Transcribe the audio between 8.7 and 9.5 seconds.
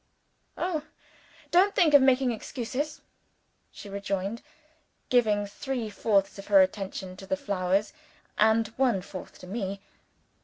one fourth to